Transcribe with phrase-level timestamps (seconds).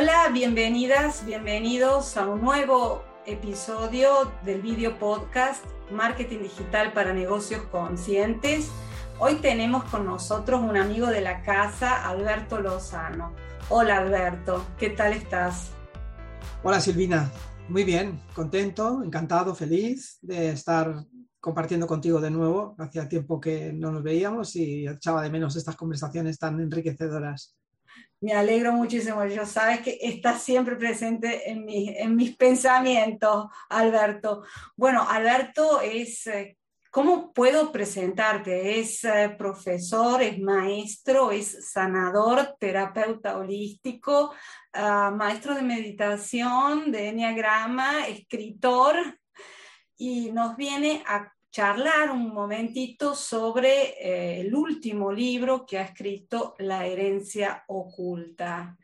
[0.00, 8.70] Hola, bienvenidas, bienvenidos a un nuevo episodio del video podcast Marketing Digital para Negocios Conscientes.
[9.18, 13.34] Hoy tenemos con nosotros un amigo de la casa, Alberto Lozano.
[13.70, 15.72] Hola Alberto, ¿qué tal estás?
[16.62, 17.32] Hola Silvina,
[17.68, 20.94] muy bien, contento, encantado, feliz de estar
[21.40, 22.76] compartiendo contigo de nuevo.
[22.78, 27.57] Hacía tiempo que no nos veíamos y echaba de menos estas conversaciones tan enriquecedoras.
[28.20, 29.24] Me alegro muchísimo.
[29.26, 34.42] Yo sabes que estás siempre presente en, en mis pensamientos, Alberto.
[34.76, 36.58] Bueno, Alberto es, eh,
[36.90, 38.80] ¿cómo puedo presentarte?
[38.80, 44.34] Es eh, profesor, es maestro, es sanador, terapeuta holístico,
[44.72, 48.96] ah, maestro de meditación, de enneagrama, escritor,
[49.96, 56.54] y nos viene a charlar un momentito sobre eh, el último libro que ha escrito
[56.60, 58.78] La herencia oculta.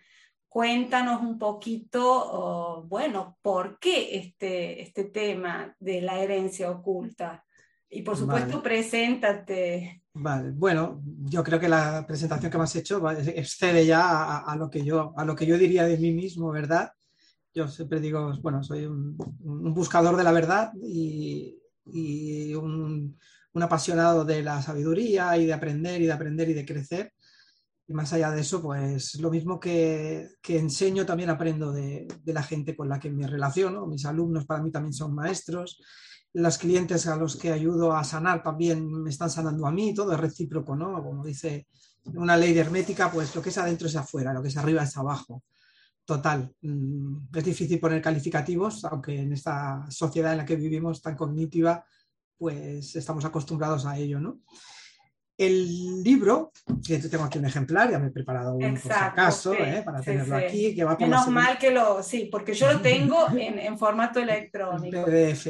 [0.49, 7.45] Cuéntanos un poquito, oh, bueno, por qué este, este tema de la herencia oculta.
[7.89, 10.03] Y por supuesto, preséntate.
[10.13, 14.69] Vale, bueno, yo creo que la presentación que me has hecho excede ya a, lo
[14.69, 16.91] que yo, a lo que yo diría de mí mismo, ¿verdad?
[17.55, 19.17] Yo siempre digo, bueno, soy un
[19.73, 23.19] buscador de la verdad y, y un,
[23.55, 27.13] apasionado de la sabiduría y de aprender y de aprender y de crecer.
[27.87, 32.75] Y más allá de eso, pues lo mismo que, enseño, también aprendo de, la gente
[32.75, 33.87] con la que me relaciono.
[33.87, 35.81] Mis alumnos para mí también son maestros.
[36.33, 39.95] Los clientes a los que ayudo a sanar también me están sanando a mí.
[39.95, 41.03] Todo es recíproco, ¿no?
[41.03, 41.69] Como dice
[42.07, 44.83] una ley de hermética, pues lo que es adentro es afuera, lo que es arriba
[44.83, 45.43] es abajo
[46.05, 46.53] total.
[46.63, 51.85] Mm, es difícil poner calificativos, aunque en esta sociedad en la que vivimos tan cognitiva,
[52.37, 54.41] pues estamos acostumbrados a ello, ¿no?
[55.37, 56.53] El libro,
[56.87, 59.83] que tengo aquí un ejemplar, ya me he preparado un por si acaso, ¿eh?
[59.85, 60.77] para tenerlo aquí.
[60.77, 65.05] Que va por Menos mal que lo, sí, porque yo lo tengo en, formato electrónico.
[65.05, 65.49] PDF.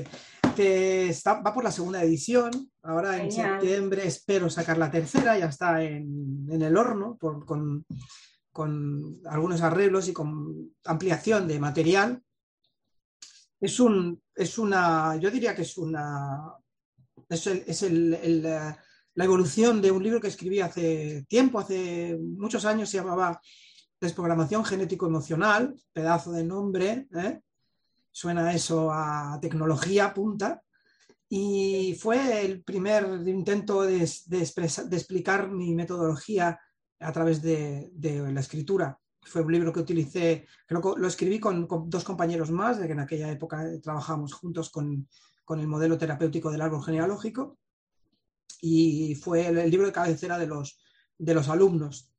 [0.56, 2.50] está, va por la segunda edición,
[2.82, 7.84] ahora en septiembre espero sacar la tercera, ya está en, en el horno por, con,
[8.54, 12.22] con algunos arreglos y con ampliación de material.
[13.60, 16.54] Es, un, es una, yo diría que es una,
[17.28, 22.88] es, es el, la evolución de un libro que escribí hace tiempo, hace muchos años,
[22.88, 23.40] se llamaba
[24.00, 27.40] Desprogramación Genético-Emocional, pedazo de nombre, ¿eh?
[28.12, 30.62] suena eso a tecnología punta,
[31.28, 36.56] y fue el primer intento de, de explicar mi metodología
[37.00, 37.90] a través de,
[38.32, 38.98] la escritura.
[39.22, 43.00] Fue un libro que utilicé, que lo escribí con, dos compañeros más, de que en
[43.00, 45.08] aquella época trabajamos juntos con,
[45.48, 47.58] el modelo terapéutico del árbol genealógico,
[48.60, 50.78] y fue el, libro de cabecera de los,
[51.18, 52.12] de los alumnos.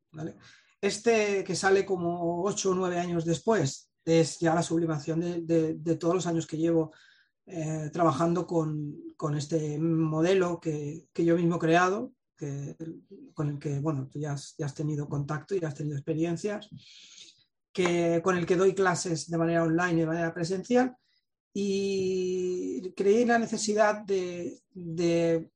[0.81, 6.13] Este que sale como ocho o nueve años después es ya la sublimación de, todos
[6.13, 6.93] los años que llevo
[7.47, 8.95] eh, trabajando con,
[9.35, 12.13] este modelo que, que, yo mismo he creado,
[13.33, 16.69] con el que bueno, tú ya has, tenido contacto y has tenido experiencias,
[17.71, 20.95] que, con el que doy clases de manera online y de manera presencial.
[21.53, 25.49] Y creí la necesidad de, de,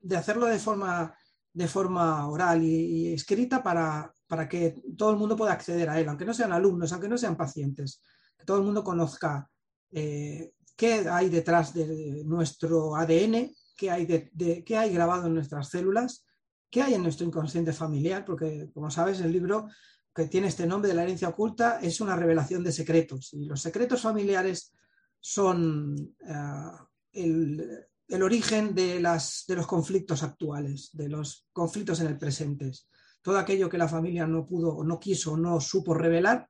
[0.00, 1.14] de hacerlo de forma,
[1.52, 6.08] de forma oral y, escrita para, para, que todo el mundo pueda acceder a él,
[6.08, 8.02] aunque no sean alumnos, aunque no sean pacientes,
[8.38, 9.50] que todo el mundo conozca
[9.92, 15.70] eh, qué hay detrás de nuestro ADN, qué hay, de, qué hay grabado en nuestras
[15.70, 16.26] células,
[16.68, 19.68] qué hay en nuestro inconsciente familiar, porque como sabes el libro
[20.14, 23.62] que tiene este nombre de la herencia oculta es una revelación de secretos y los
[23.62, 24.74] secretos familiares
[25.18, 26.72] son eh,
[27.12, 32.70] el, origen de, las, de los conflictos actuales, de los conflictos en el presente.
[33.22, 36.46] Todo aquello que la familia no pudo, no quiso, no supo revelar,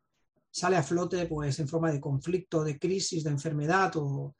[0.51, 4.35] sale a flote pues, en forma de conflicto, de crisis, de enfermedad o,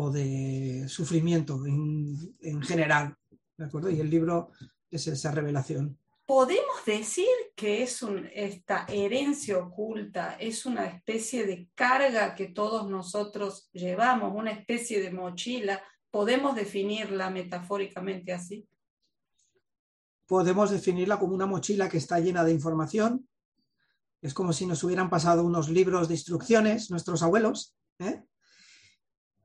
[0.00, 3.16] o de sufrimiento en, general.
[3.56, 3.90] ¿de acuerdo?
[3.90, 4.52] Y el libro
[4.88, 5.98] es esa revelación.
[6.24, 8.00] Podemos decir que es
[8.32, 15.10] esta herencia oculta, es una especie de carga que todos nosotros llevamos, una especie de
[15.10, 15.82] mochila.
[16.12, 18.68] ¿Podemos definirla metafóricamente así?
[20.26, 23.28] Podemos definirla como una mochila que está llena de información,
[24.22, 27.74] Es como si nos hubieran pasado unos libros de instrucciones, nuestros abuelos.
[27.98, 28.22] ¿eh?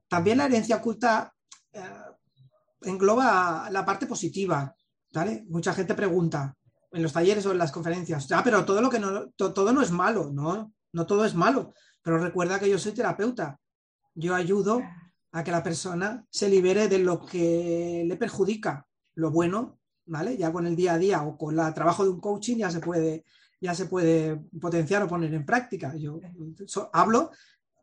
[0.08, 1.32] También la herencia oculta
[1.72, 1.80] eh,
[2.82, 4.74] engloba la parte positiva.
[5.12, 5.44] ¿vale?
[5.48, 6.54] Mucha gente pregunta
[6.92, 9.82] en los talleres o en las conferencias, ah, pero todo lo que no, todo no
[9.82, 10.72] es malo, ¿no?
[10.92, 11.74] No todo es malo.
[12.02, 13.58] Pero recuerda que yo soy terapeuta.
[14.14, 14.80] Yo ayudo
[15.32, 18.86] a que la persona se libere de lo que le perjudica.
[19.14, 20.36] Lo bueno, ¿vale?
[20.36, 22.78] Ya con el día a día o con el trabajo de un coaching ya se
[22.78, 23.24] puede,
[23.60, 25.96] ya se puede potenciar o poner en práctica.
[25.96, 26.20] Yo
[26.92, 27.32] hablo,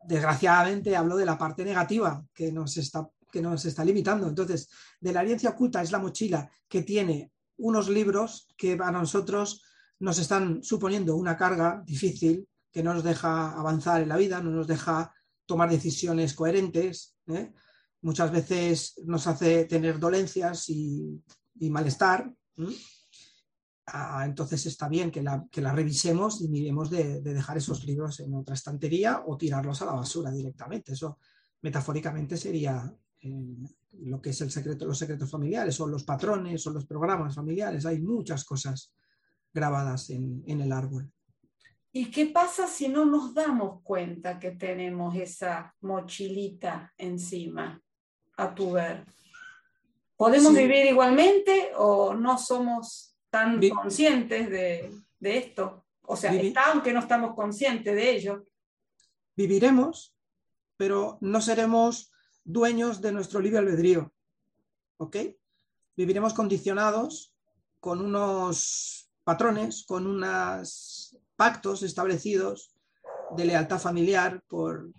[0.04, 4.28] desgraciadamente, hablo de la parte negativa que nos está que nos está limitando.
[4.28, 4.68] Entonces,
[5.00, 9.64] de la herencia oculta es la mochila que tiene unos libros que a nosotros
[9.98, 14.50] nos están suponiendo una carga difícil, que no nos deja avanzar en la vida, no
[14.50, 15.12] nos deja
[15.46, 17.16] tomar decisiones coherentes.
[17.28, 17.52] ¿eh?
[18.02, 21.22] Muchas veces nos hace tener dolencias y,
[21.70, 22.30] malestar.
[23.86, 28.54] Ah, entonces está bien que la, revisemos y miremos de, dejar esos libros en otra
[28.54, 30.92] estantería o tirarlos a la basura directamente.
[30.92, 31.18] Eso
[31.62, 33.56] metafóricamente sería eh,
[34.00, 37.84] lo que es el secreto, los secretos familiares o los patrones o los programas familiares.
[37.86, 38.92] Hay muchas cosas
[39.52, 41.12] grabadas en el árbol.
[41.94, 47.78] ¿Y qué pasa si no nos damos cuenta que tenemos esa mochilita encima,
[48.38, 49.04] a tu ver?
[50.16, 55.86] ¿Podemos vivir igualmente o no somos tan conscientes de, esto?
[56.02, 58.44] O sea, está aunque no estamos conscientes de ello.
[59.34, 60.14] Viviremos,
[60.76, 62.12] pero no seremos
[62.44, 64.12] dueños de nuestro libre albedrío.
[64.98, 65.16] ¿Ok?
[65.96, 67.34] Viviremos condicionados
[67.80, 72.74] con unos patrones, con unas pactos establecidos
[73.34, 74.92] de lealtad familiar por,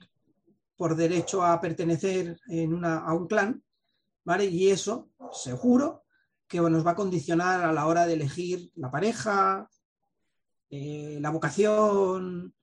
[0.75, 3.63] por derecho a pertenecer en una, a un clan,
[4.25, 4.45] ¿vale?
[4.45, 6.02] Y eso, seguro,
[6.53, 9.67] que nos va a condicionar a la hora de elegir la pareja,
[10.69, 12.53] eh, la vocación,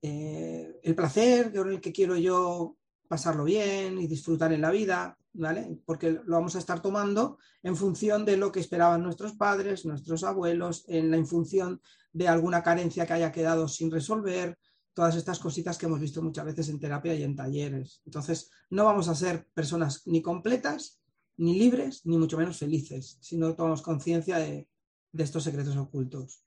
[0.00, 2.76] eh, el placer con el que quiero yo
[3.08, 5.76] pasarlo bien y disfrutar en la vida, ¿vale?
[5.84, 10.22] Porque lo vamos a estar tomando en función de lo que esperaban nuestros padres, nuestros
[10.22, 11.80] abuelos, en la en función
[12.12, 14.56] de alguna carencia que haya quedado sin resolver,
[14.92, 18.02] todas estas cositas que hemos visto muchas veces en terapia y en talleres.
[18.06, 21.00] Entonces, no vamos a ser personas ni completas,
[21.36, 24.68] ni libres, ni mucho menos felices, si no tomamos conciencia de,
[25.16, 26.44] estos secretos ocultos.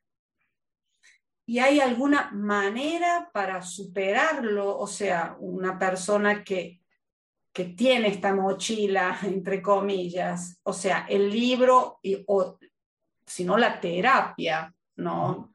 [1.45, 4.78] ¿Y hay alguna manera para superarlo?
[4.78, 6.81] O sea, una persona que,
[7.54, 12.57] que tiene esta mochila, entre comillas, o sea, el libro y, o
[13.25, 15.54] si no la terapia, ¿no?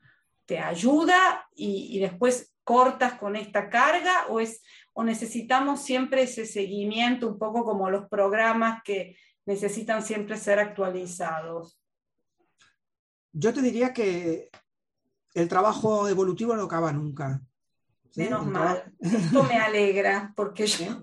[0.52, 4.62] te ayuda y, después cortas con esta carga o, es,
[4.94, 9.16] o necesitamos siempre ese seguimiento, un poco como los programas que
[9.46, 11.80] necesitan siempre ser actualizados?
[13.32, 14.50] Yo te diría que
[15.34, 17.40] el trabajo evolutivo no acaba nunca.
[18.16, 18.92] Menos mal.
[19.00, 21.02] Esto me alegra porque yo...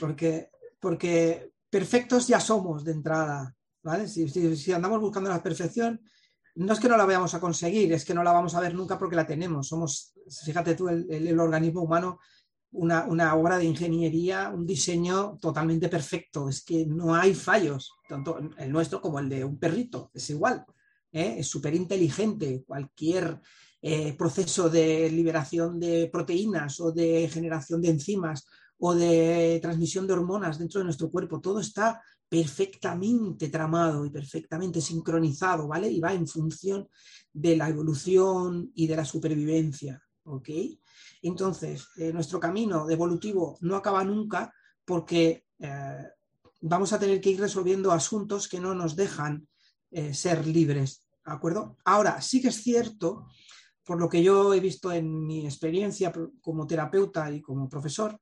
[0.00, 0.50] porque,
[0.80, 3.54] porque perfectos ya somos de entrada.
[3.82, 4.08] ¿vale?
[4.08, 6.00] si andamos buscando la perfección,
[6.54, 8.74] no es que no la vayamos a conseguir, es que no la vamos a ver
[8.74, 9.68] nunca porque la tenemos.
[9.68, 10.14] Somos,
[10.44, 12.18] fíjate tú, el, organismo humano,
[12.72, 16.48] una, obra de ingeniería, un diseño totalmente perfecto.
[16.48, 20.64] Es que no hay fallos, tanto el nuestro como el de un perrito, es igual.
[21.10, 21.36] ¿eh?
[21.38, 22.64] Es súper inteligente.
[22.66, 23.40] Cualquier
[23.80, 28.46] eh, proceso de liberación de proteínas o de generación de enzimas
[28.78, 34.80] o de transmisión de hormonas dentro de nuestro cuerpo, todo está perfectamente tramado y perfectamente
[34.80, 35.90] sincronizado, ¿vale?
[35.90, 36.88] Y va en función
[37.30, 40.48] de la evolución y de la supervivencia, ¿ok?
[41.20, 44.50] Entonces, eh, nuestro camino evolutivo no acaba nunca
[44.82, 46.06] porque eh,
[46.62, 49.46] vamos a tener que ir resolviendo asuntos que no nos dejan
[49.90, 51.76] eh, ser libres, ¿de acuerdo?
[51.84, 53.26] Ahora, sí que es cierto,
[53.84, 56.10] por lo que yo he visto en mi experiencia
[56.40, 58.18] como terapeuta y como profesor,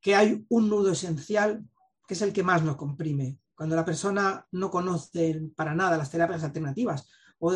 [0.00, 1.64] que hay un nudo esencial
[2.12, 3.38] que es el que más nos comprime.
[3.54, 7.54] Cuando la persona no conoce para nada las terapias alternativas o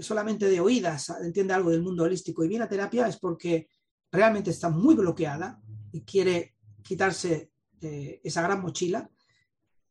[0.00, 3.68] solamente de oídas entiende algo del mundo holístico y viene a terapia es porque
[4.12, 6.54] realmente está muy bloqueada y quiere
[6.84, 9.10] quitarse eh, esa gran mochila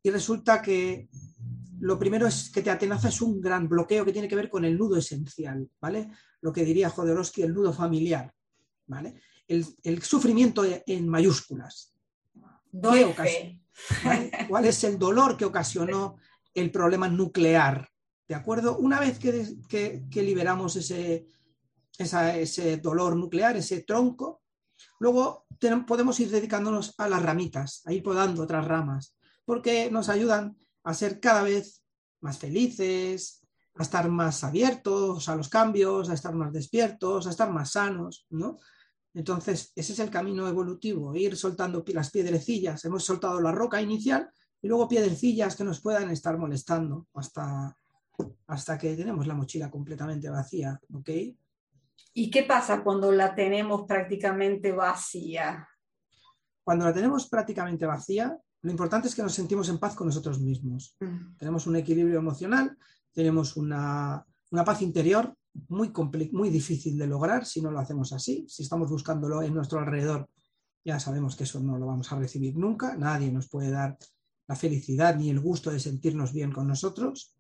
[0.02, 1.10] y resulta que
[1.82, 4.64] lo primero es que te atenaza es un gran bloqueo que tiene que ver con
[4.64, 6.10] el nudo esencial, ¿vale?
[6.40, 8.34] Lo que diría Jodorowsky, el nudo familiar,
[8.88, 9.16] ¿vale?
[9.46, 11.94] El, el sufrimiento en mayúsculas.
[14.48, 16.18] ¿Cuál es el dolor que ocasionó
[16.54, 17.90] el problema nuclear?
[18.28, 18.78] ¿De acuerdo?
[18.78, 21.26] Una vez que, liberamos ese,
[22.82, 24.44] dolor nuclear, ese tronco,
[25.00, 25.48] luego
[25.88, 30.94] podemos ir dedicándonos a las ramitas, a ir podando otras ramas, porque nos ayudan a
[30.94, 31.84] ser cada vez
[32.22, 33.42] más felices,
[33.76, 38.28] a estar más abiertos a los cambios, a estar más despiertos, a estar más sanos,
[38.30, 38.58] ¿no?
[39.14, 42.86] Entonces, ese es el camino evolutivo, ir soltando las piedrecillas.
[42.86, 44.30] Hemos soltado la roca inicial
[44.62, 47.76] y luego piedrecillas que nos puedan estar molestando hasta,
[48.48, 51.10] hasta que tenemos la mochila completamente vacía, ¿ok?
[52.14, 55.68] ¿Y qué pasa cuando la tenemos prácticamente vacía?
[56.64, 60.40] Cuando la tenemos prácticamente vacía, lo importante es que nos sentimos en paz con nosotros
[60.40, 60.96] mismos.
[61.00, 61.36] Mm.
[61.38, 62.78] Tenemos un equilibrio emocional,
[63.14, 65.36] tenemos una, una paz interior
[65.68, 65.92] muy,
[66.32, 68.46] muy difícil de lograr si no lo hacemos así.
[68.48, 70.30] Si estamos buscándolo en nuestro alrededor,
[70.84, 72.96] ya sabemos que eso no lo vamos a recibir nunca.
[72.96, 73.98] Nadie nos puede dar
[74.48, 77.36] la felicidad ni el gusto de sentirnos bien con nosotros.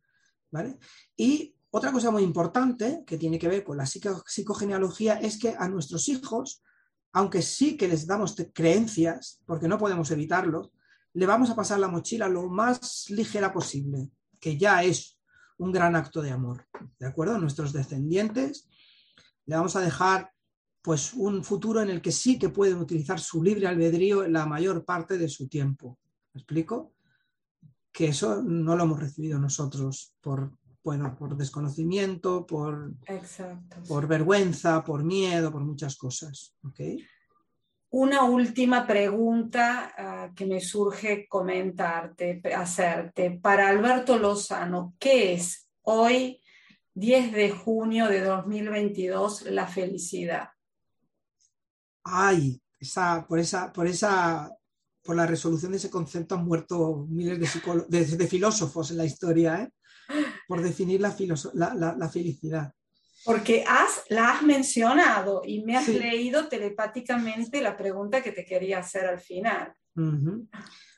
[0.51, 0.77] ¿vale?
[1.15, 5.67] Y otra cosa muy importante que tiene que ver con la psicogenealogía es que a
[5.67, 6.63] nuestros hijos,
[7.11, 10.71] aunque sí que les damos creencias, porque no podemos evitarlo,
[11.13, 15.18] le vamos a pasar la mochila lo más ligera posible, que ya es
[15.59, 16.65] un gran acto de amor.
[16.97, 17.37] ¿De acuerdo?
[17.37, 18.67] Nuestros descendientes
[19.45, 20.31] le vamos a dejar
[20.81, 24.85] pues un futuro en el que sí que pueden utilizar su libre albedrío la mayor
[24.85, 25.99] parte de su tiempo.
[26.33, 26.93] ¿Me explico?
[27.91, 32.93] Que eso no lo hemos recibido nosotros por, bueno, por desconocimiento, por,
[33.87, 36.55] por vergüenza, por miedo, por muchas cosas.
[36.63, 37.03] ¿okay?
[37.91, 43.31] Una última pregunta ah, que me surge comentarte, hacerte.
[43.31, 46.39] Para Alberto Lozano, ¿qué es hoy,
[46.93, 50.49] 10 de junio de 2022, la felicidad?
[52.03, 52.61] Ay,
[53.27, 54.51] por, esa, por, esa,
[55.03, 57.39] por la resolución de ese concepto han muerto miles
[57.87, 59.73] de, de, filósofos en la historia, ¿eh?
[60.47, 62.71] por definir la felicidad.
[63.25, 68.79] Porque has, la has mencionado y me has leído telepáticamente la pregunta que te quería
[68.79, 69.73] hacer al final.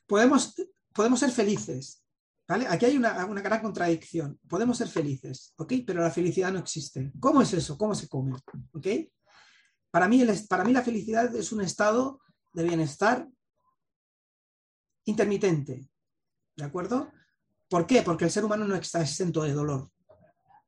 [0.05, 0.53] podemos,
[0.93, 2.03] podemos ser felices,
[2.47, 2.67] ¿vale?
[2.67, 4.39] Aquí hay una, una, gran contradicción.
[4.47, 5.73] Podemos ser felices, ¿ok?
[5.85, 7.11] Pero la felicidad no existe.
[7.19, 7.77] ¿Cómo es eso?
[7.77, 8.37] ¿Cómo se come?
[8.73, 8.87] ¿Ok?
[9.89, 12.21] Para mí, el, para mí la felicidad es un estado
[12.53, 13.27] de bienestar
[15.05, 15.89] intermitente,
[16.55, 17.11] ¿de acuerdo?
[17.69, 18.01] ¿Por qué?
[18.01, 19.89] Porque el ser humano no está exento de dolor.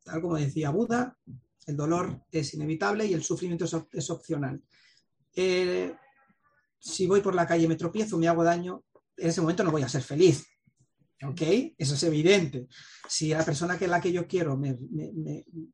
[0.03, 1.17] Tal como decía Buda,
[1.65, 4.61] el dolor es inevitable y el sufrimiento es, opcional.
[5.35, 5.93] Eh,
[6.77, 8.83] si voy por la calle, me tropiezo, me hago daño,
[9.17, 10.45] en ese momento no voy a ser feliz.
[11.25, 11.41] ¿Ok?
[11.77, 12.67] Eso es evidente.
[13.07, 14.77] Si la persona que es la que yo quiero me,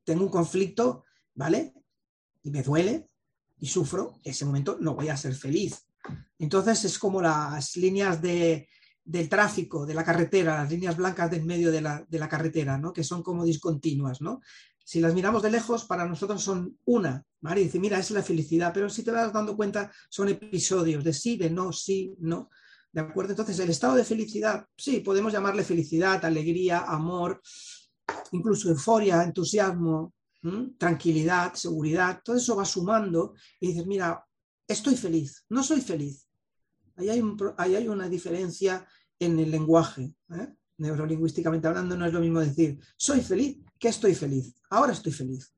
[0.04, 1.74] tengo un conflicto, ¿vale?
[2.44, 3.10] Y me duele
[3.58, 5.88] y sufro, en ese momento no voy a ser feliz.
[6.38, 8.70] Entonces es como las líneas de,
[9.10, 12.78] del tráfico, de la carretera, las líneas blancas del medio de la, de la carretera,
[12.78, 12.94] ¿no?
[12.94, 14.22] que son como discontinuas.
[14.22, 14.40] ¿no?
[14.84, 17.26] Si las miramos de lejos, para nosotros son una.
[17.42, 21.14] Y dice, mira, es la felicidad, pero si te vas dando cuenta, son episodios de
[21.14, 22.52] sí, de no, sí, no.
[22.92, 23.32] ¿De acuerdo?
[23.32, 27.42] Entonces, el estado de felicidad, sí, podemos llamarle felicidad, alegría, amor,
[28.32, 30.14] incluso euforia, entusiasmo,
[30.78, 34.24] tranquilidad, seguridad, todo eso va sumando y dices, mira,
[34.68, 36.28] estoy feliz, no soy feliz.
[36.96, 38.88] Hay, ahí hay una diferencia
[39.20, 40.14] en el lenguaje.
[40.34, 40.48] ¿eh?
[40.78, 44.56] Neurolingüísticamente hablando, no es lo mismo decir soy feliz que estoy feliz.
[44.70, 45.54] Ahora estoy feliz.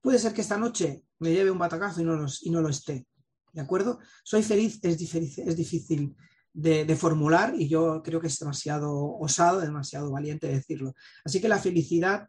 [0.00, 3.06] Puede ser que esta noche me lleve un batacazo y no, y no lo esté.
[3.52, 3.98] ¿De acuerdo?
[4.22, 6.14] Soy feliz es es difícil
[6.52, 10.94] de, formular y yo creo que es demasiado osado, demasiado valiente decirlo.
[11.24, 12.28] Así que la felicidad,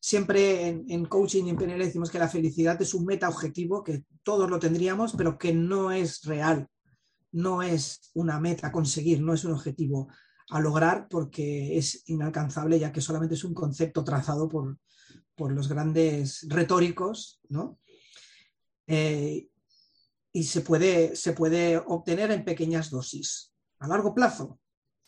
[0.00, 3.84] siempre en, en, coaching y en PNL decimos que la felicidad es un meta objetivo
[3.84, 6.68] que todos lo tendríamos, pero que no es real
[7.32, 10.08] no es una meta a conseguir, no es un objetivo
[10.50, 14.78] a lograr porque es inalcanzable ya que solamente es un concepto trazado por,
[15.36, 17.78] los grandes retóricos, ¿no?
[18.88, 19.48] Eh,
[20.32, 23.54] y se puede, se puede obtener en pequeñas dosis.
[23.78, 24.58] A largo plazo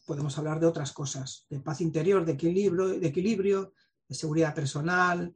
[0.06, 3.72] podemos hablar de otras cosas, de paz interior, de equilibrio, de, equilibrio,
[4.08, 5.34] de seguridad personal,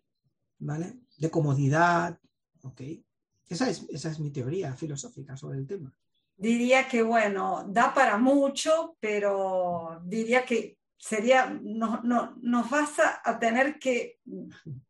[0.59, 1.01] ¿vale?
[1.17, 2.21] de comodidad.
[2.63, 3.05] ¿okay?
[3.49, 5.93] Esa, es, esa es mi teoría filosófica sobre el tema
[6.37, 12.93] diría que, bueno, da para mucho, pero diría que sería, no, no, nos vas
[13.25, 14.21] a, tener que,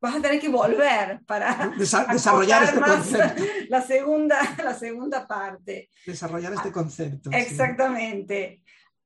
[0.00, 3.42] vas a tener que volver para desarrollar este concepto.
[3.68, 5.90] La segunda, la segunda parte.
[6.06, 7.30] Desarrollar este concepto.
[7.32, 8.62] Exactamente.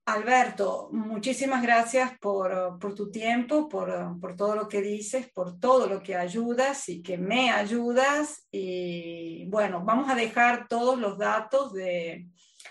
[0.08, 6.16] Alberto, muchísimas gracias por, tu tiempo, por, todo lo que dices, por todo lo que
[6.16, 8.46] ayudas y que me ayudas.
[8.50, 12.26] Y bueno, vamos a dejar todos los datos de,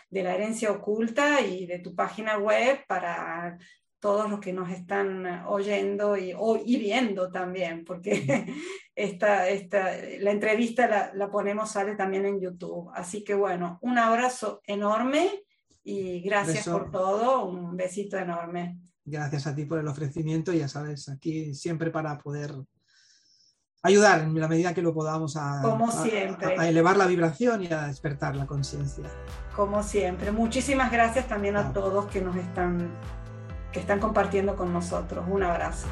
[0.10, 3.60] la herencia oculta y de tu página web para
[4.00, 6.34] todos los que nos están oyendo y,
[6.79, 8.48] viendo también, porque
[8.96, 9.91] esta, esta,
[10.22, 12.89] la entrevista la, la ponemos, sale también en YouTube.
[12.96, 15.44] Así que bueno, un abrazo enorme
[15.88, 18.82] y gracias por todo, un besito enorme.
[19.06, 22.53] Gracias a ti por el ofrecimiento, ya sabes, aquí siempre para poder
[23.84, 26.60] ayudar en la medida que lo podamos a, Como siempre.
[26.60, 29.06] a, elevar la vibración y a despertar la conciencia.
[29.56, 30.34] Como siempre.
[30.34, 32.91] Muchísimas gracias también a todos que nos están,
[33.72, 35.25] que están compartiendo con nosotros.
[35.29, 35.88] Un abrazo.